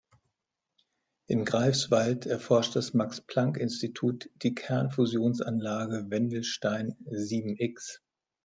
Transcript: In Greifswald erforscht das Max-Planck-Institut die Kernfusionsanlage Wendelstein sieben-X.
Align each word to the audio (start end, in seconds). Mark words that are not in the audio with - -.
In 1.27 1.45
Greifswald 1.45 2.25
erforscht 2.25 2.75
das 2.75 2.95
Max-Planck-Institut 2.95 4.31
die 4.41 4.55
Kernfusionsanlage 4.55 6.09
Wendelstein 6.09 6.97
sieben-X. 7.11 8.01